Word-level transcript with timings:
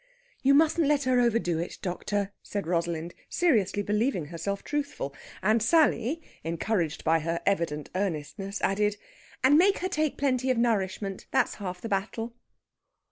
"You 0.41 0.55
mustn't 0.55 0.87
let 0.87 1.03
her 1.03 1.19
overdo 1.19 1.59
it, 1.59 1.77
doctor," 1.83 2.31
said 2.41 2.65
Rosalind, 2.65 3.13
seriously 3.29 3.83
believing 3.83 4.25
herself 4.25 4.63
truthful. 4.63 5.13
And 5.43 5.61
Sally, 5.61 6.23
encouraged 6.43 7.03
by 7.03 7.19
her 7.19 7.39
evident 7.45 7.91
earnestness, 7.93 8.59
added, 8.63 8.97
"And 9.43 9.59
make 9.59 9.77
her 9.77 9.89
take 9.89 10.17
plenty 10.17 10.49
of 10.49 10.57
nourishment. 10.57 11.27
That's 11.29 11.53
half 11.61 11.81
the 11.81 11.87
battle." 11.89 12.33